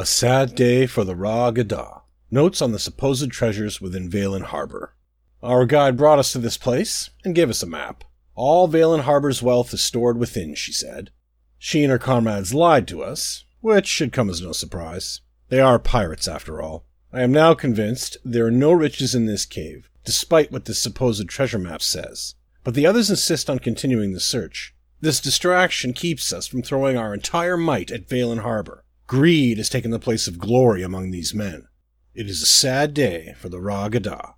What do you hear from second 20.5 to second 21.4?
what this supposed